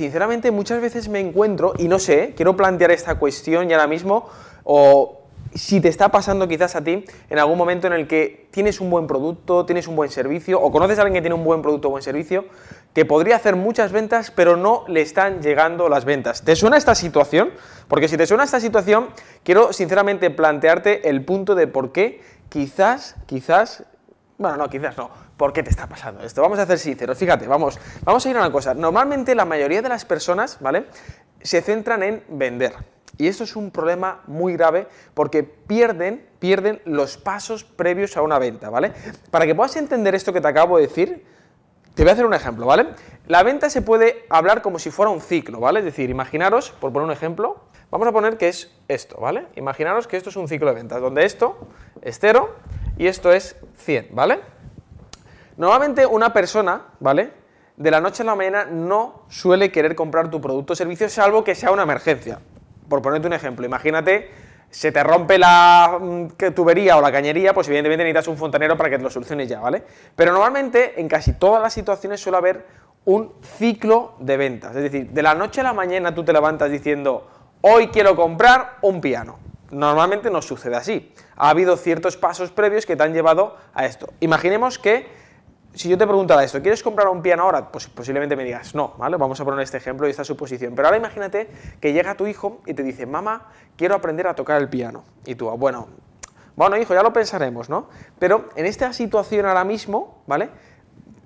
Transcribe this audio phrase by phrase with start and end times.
[0.00, 4.30] sinceramente muchas veces me encuentro, y no sé, quiero plantear esta cuestión y ahora mismo,
[4.64, 5.20] o
[5.54, 8.88] si te está pasando quizás a ti en algún momento en el que tienes un
[8.88, 11.88] buen producto, tienes un buen servicio, o conoces a alguien que tiene un buen producto
[11.88, 12.46] o buen servicio,
[12.94, 16.44] que podría hacer muchas ventas, pero no le están llegando las ventas.
[16.46, 17.50] ¿Te suena esta situación?
[17.86, 19.08] Porque si te suena esta situación,
[19.44, 23.84] quiero sinceramente plantearte el punto de por qué quizás, quizás,
[24.40, 26.40] bueno, no, quizás no, ¿por qué te está pasando esto?
[26.40, 28.72] Vamos a ser sinceros, fíjate, vamos, vamos a ir a una cosa.
[28.72, 30.86] Normalmente la mayoría de las personas, ¿vale?
[31.42, 32.72] Se centran en vender.
[33.18, 38.38] Y esto es un problema muy grave porque pierden, pierden los pasos previos a una
[38.38, 38.94] venta, ¿vale?
[39.30, 41.22] Para que puedas entender esto que te acabo de decir,
[41.94, 42.86] te voy a hacer un ejemplo, ¿vale?
[43.26, 45.80] La venta se puede hablar como si fuera un ciclo, ¿vale?
[45.80, 47.60] Es decir, imaginaros, por poner un ejemplo,
[47.90, 49.48] vamos a poner que es esto, ¿vale?
[49.56, 51.58] Imaginaros que esto es un ciclo de ventas, donde esto
[52.00, 52.48] es 0
[53.00, 54.40] y esto es 100, ¿vale?
[55.56, 57.32] Normalmente una persona, ¿vale?
[57.78, 61.42] De la noche a la mañana no suele querer comprar tu producto o servicio, salvo
[61.42, 62.40] que sea una emergencia
[62.90, 64.28] por ponerte un ejemplo, imagínate,
[64.68, 68.90] se te rompe la mm, tubería o la cañería, pues evidentemente necesitas un fontanero para
[68.90, 69.82] que te lo soluciones ya, ¿vale?
[70.14, 72.66] Pero normalmente en casi todas las situaciones suele haber
[73.06, 76.70] un ciclo de ventas, es decir, de la noche a la mañana tú te levantas
[76.70, 77.30] diciendo,
[77.62, 79.49] hoy quiero comprar un piano.
[79.70, 81.12] Normalmente no sucede así.
[81.36, 84.12] Ha habido ciertos pasos previos que te han llevado a esto.
[84.20, 85.06] Imaginemos que
[85.74, 87.70] si yo te preguntara esto, ¿quieres comprar un piano ahora?
[87.70, 89.16] Pues posiblemente me digas, no, ¿vale?
[89.16, 90.74] Vamos a poner este ejemplo y esta suposición.
[90.74, 91.48] Pero ahora imagínate
[91.80, 95.04] que llega tu hijo y te dice, mamá, quiero aprender a tocar el piano.
[95.24, 95.88] Y tú, bueno,
[96.56, 97.88] bueno, hijo, ya lo pensaremos, ¿no?
[98.18, 100.50] Pero en esta situación ahora mismo, ¿vale?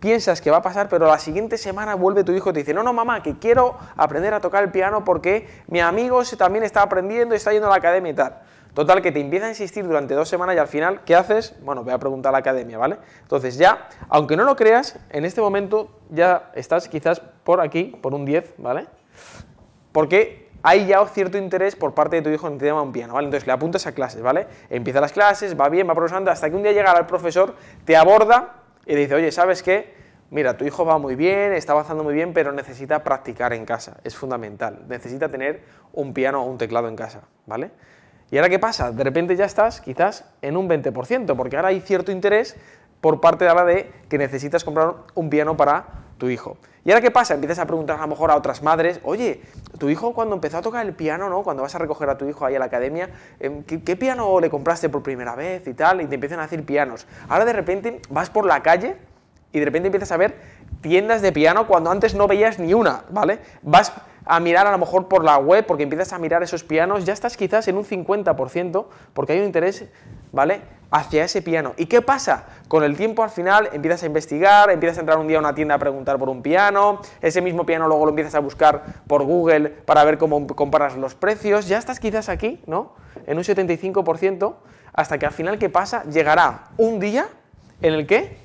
[0.00, 2.74] Piensas que va a pasar, pero la siguiente semana vuelve tu hijo y te dice,
[2.74, 6.82] no, no, mamá, que quiero aprender a tocar el piano porque mi amigo también está
[6.82, 8.38] aprendiendo, está yendo a la academia y tal.
[8.74, 11.54] Total, que te empieza a insistir durante dos semanas y al final, ¿qué haces?
[11.62, 12.98] Bueno, voy a preguntar a la academia, ¿vale?
[13.22, 18.12] Entonces ya, aunque no lo creas, en este momento ya estás quizás por aquí, por
[18.12, 18.86] un 10, ¿vale?
[19.92, 23.14] Porque hay ya cierto interés por parte de tu hijo en el tema un piano,
[23.14, 23.28] ¿vale?
[23.28, 24.46] Entonces le apuntas a clases, ¿vale?
[24.68, 27.54] Empieza las clases, va bien, va progresando, hasta que un día llega el profesor,
[27.86, 28.55] te aborda
[28.86, 29.94] y dice, oye, ¿sabes qué?
[30.30, 33.98] Mira, tu hijo va muy bien, está avanzando muy bien, pero necesita practicar en casa,
[34.04, 34.84] es fundamental.
[34.88, 37.70] Necesita tener un piano o un teclado en casa, ¿vale?
[38.30, 38.90] ¿Y ahora qué pasa?
[38.90, 42.56] De repente ya estás quizás en un 20%, porque ahora hay cierto interés
[43.00, 46.56] por parte de la de que necesitas comprar un piano para tu hijo.
[46.84, 47.34] ¿Y ahora qué pasa?
[47.34, 49.42] Empiezas a preguntar a lo mejor a otras madres, oye,
[49.78, 51.42] tu hijo cuando empezó a tocar el piano, ¿no?
[51.42, 53.10] Cuando vas a recoger a tu hijo ahí a la academia,
[53.40, 56.00] em, ¿qué, piano le compraste por primera vez y tal?
[56.00, 57.08] Y te empiezan a decir pianos.
[57.28, 58.96] Ahora de repente vas por la calle
[59.52, 60.36] y de repente empiezas a ver
[60.80, 63.40] tiendas de piano cuando antes no veías ni una, ¿vale?
[63.62, 63.92] Vas
[64.24, 67.12] a mirar a lo mejor por la web, porque empiezas a mirar esos pianos, ya
[67.12, 69.86] estás quizás en un 50%, porque hay un interés,
[70.32, 70.60] ¿vale?
[70.90, 71.74] Hacia ese piano.
[71.76, 72.44] ¿Y qué pasa?
[72.68, 75.54] Con el tiempo al final empiezas a investigar, empiezas a entrar un día a una
[75.54, 79.24] tienda a preguntar por un piano, ese mismo piano luego lo empiezas a buscar por
[79.24, 82.94] Google para ver cómo comparas los precios, ya estás quizás aquí, ¿no?
[83.26, 84.54] En un 75%,
[84.92, 86.04] hasta que al final, ¿qué pasa?
[86.04, 87.28] Llegará un día
[87.82, 88.38] en el que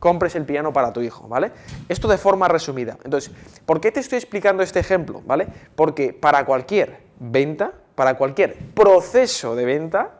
[0.00, 1.52] compres el piano para tu hijo, ¿vale?
[1.88, 2.96] Esto de forma resumida.
[3.04, 3.32] Entonces,
[3.66, 5.46] ¿por qué te estoy explicando este ejemplo, ¿vale?
[5.76, 10.19] Porque para cualquier venta, para cualquier proceso de venta,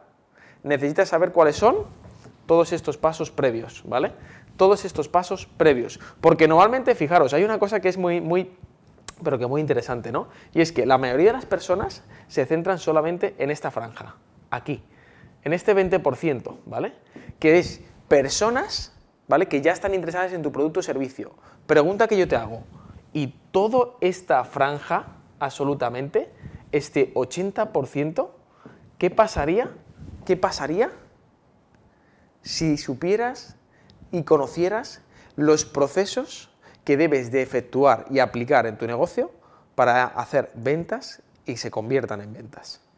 [0.63, 1.87] necesitas saber cuáles son
[2.47, 4.13] todos estos pasos previos, ¿vale?
[4.57, 6.01] Todos estos pasos previos.
[6.21, 8.51] Porque normalmente, fijaros, hay una cosa que es muy, muy,
[9.23, 10.29] pero que muy interesante, ¿no?
[10.53, 14.17] Y es que la mayoría de las personas se centran solamente en esta franja,
[14.51, 14.83] aquí,
[15.45, 16.93] en este 20%, ¿vale?
[17.39, 18.93] Que es personas
[19.31, 19.47] ¿vale?
[19.47, 21.31] Que ya están interesadas en tu producto o servicio.
[21.69, 22.65] Pregunta que yo te hago.
[23.13, 25.07] ¿Y toda esta franja,
[25.39, 26.33] absolutamente,
[26.73, 28.29] este 80%,
[28.99, 29.71] qué pasaría?
[30.25, 30.91] ¿Qué pasaría
[32.43, 33.57] si supieras
[34.11, 35.01] y conocieras
[35.37, 36.51] los procesos
[36.85, 39.31] que debes de efectuar y aplicar en tu negocio
[39.75, 42.81] para hacer ventas y se conviertan en ventas?